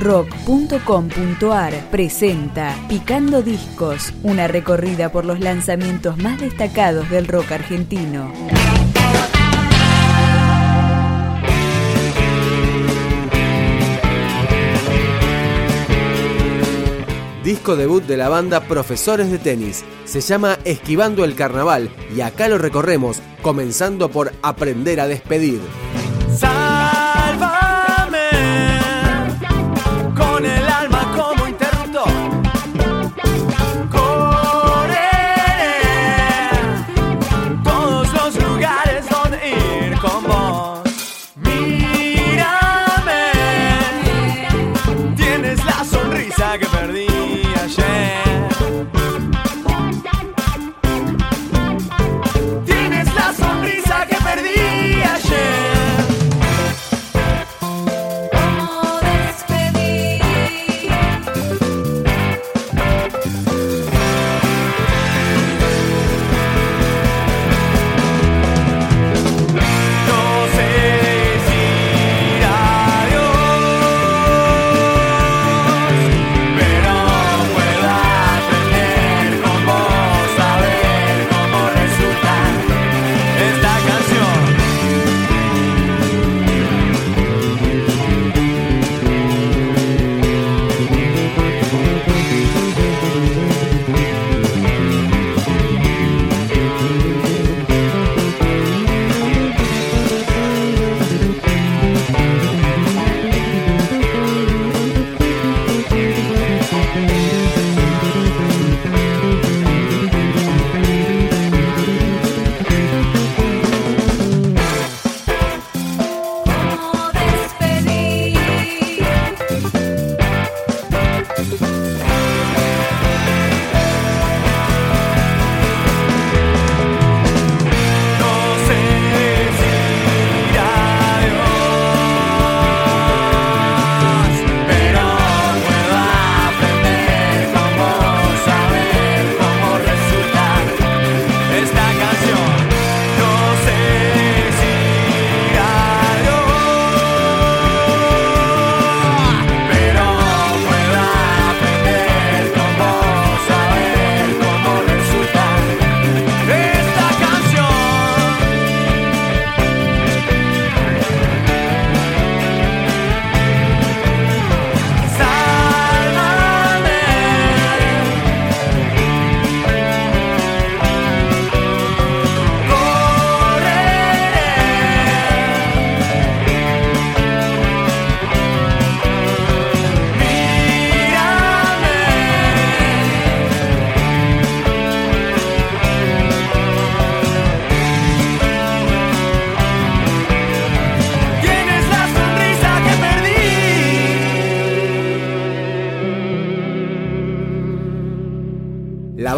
[0.00, 8.32] rock.com.ar presenta Picando Discos, una recorrida por los lanzamientos más destacados del rock argentino.
[17.44, 19.84] Disco debut de la banda Profesores de Tenis.
[20.04, 25.60] Se llama Esquivando el Carnaval y acá lo recorremos, comenzando por Aprender a Despedir.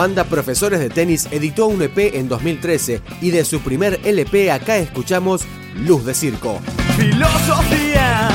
[0.00, 4.78] Banda Profesores de Tenis editó un EP en 2013 y de su primer LP acá
[4.78, 5.42] escuchamos
[5.74, 6.58] Luz de Circo.
[6.96, 8.32] Filosofías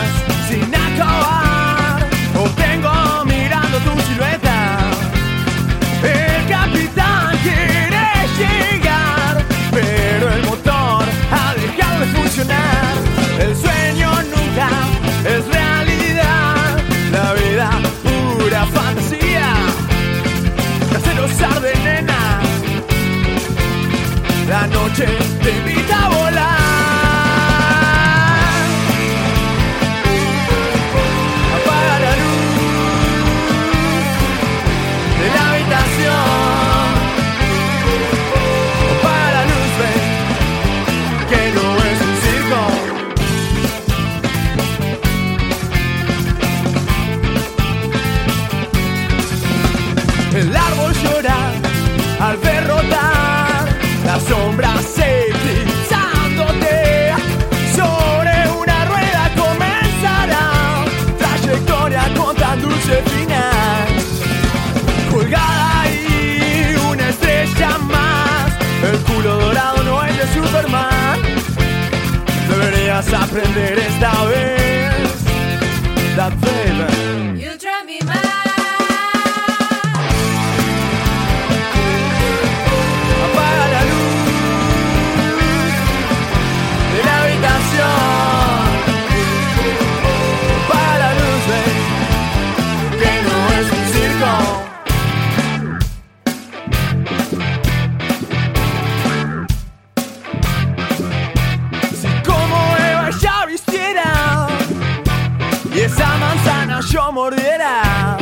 [106.05, 108.17] esa manzana yo mordiera,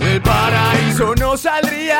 [0.00, 1.98] el paraíso no saldría,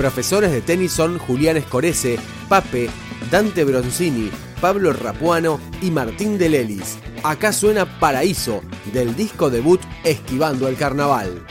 [0.00, 2.18] Profesores de tenis son Julián Escorece,
[2.48, 2.88] Pape,
[3.30, 6.96] Dante Bronzini, Pablo Rapuano y Martín de Lelis.
[7.22, 8.62] Acá suena Paraíso,
[8.94, 11.44] del disco debut Esquivando el Carnaval.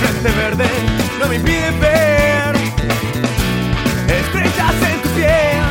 [0.00, 0.68] Frente verde
[1.18, 2.54] no me impide ver
[4.06, 5.64] estrellas en tu piel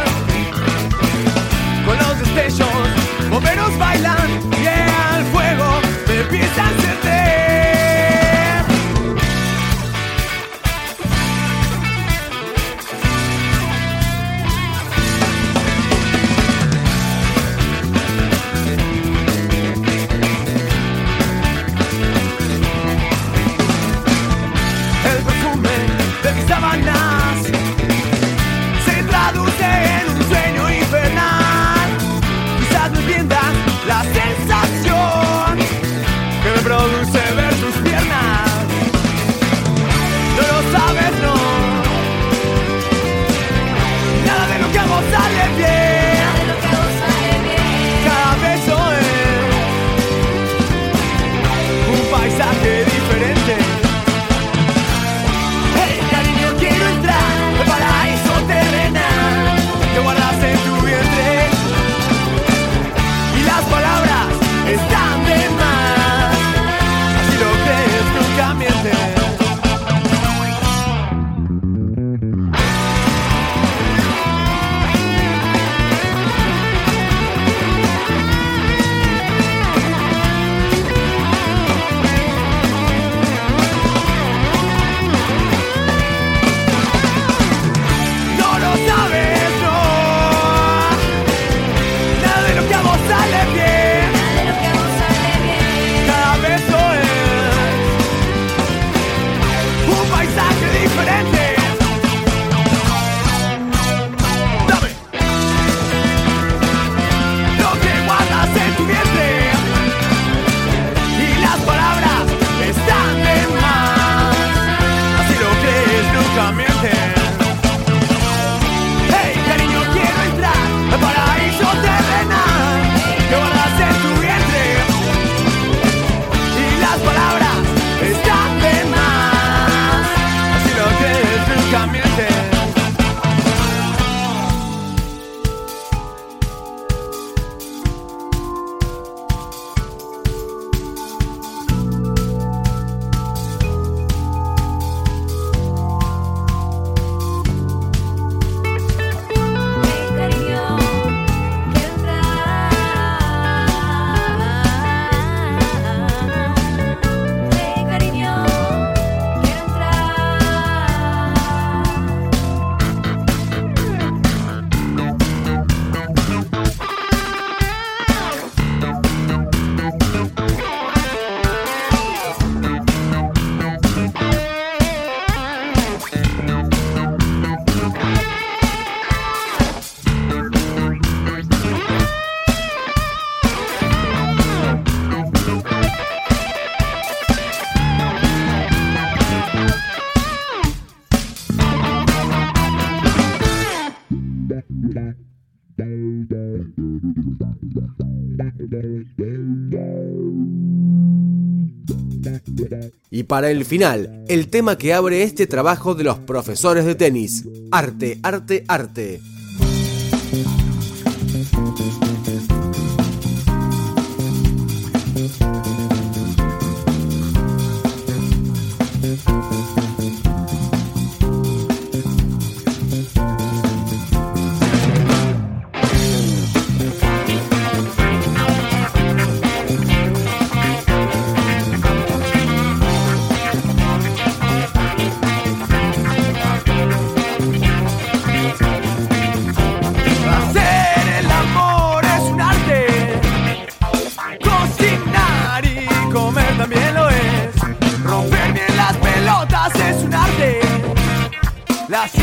[203.34, 207.44] para el final, el tema que abre este trabajo de los profesores de tenis.
[207.72, 209.22] Arte, arte, arte.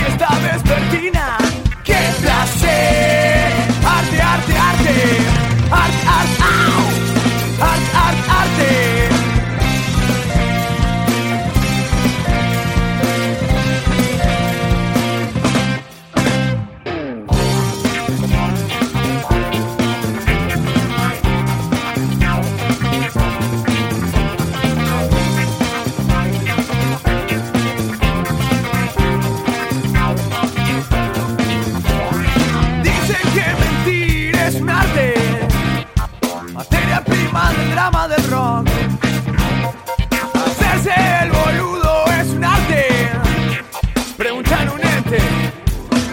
[0.01, 1.39] fiesta vespertina.
[1.85, 3.53] ¡Qué placer!
[3.85, 4.95] Arte, arte, arte.
[5.71, 6.40] Arte, arte.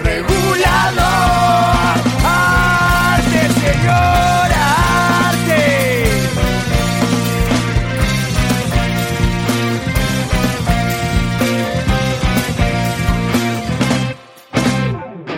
[0.04, 1.06] regulador,
[2.26, 5.62] arte, señor, arte.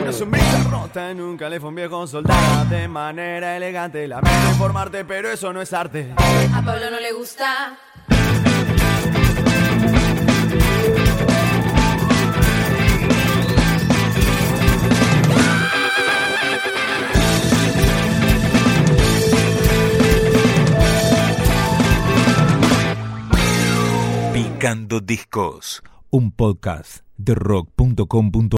[0.02, 4.08] Una sonrisa rota en un calefón viejo soldada de manera elegante.
[4.08, 6.14] Lamento informarte, pero eso no es arte.
[6.54, 7.78] A Pablo no le gusta
[24.60, 28.40] Picando Discos, un podcast de rock.com.ar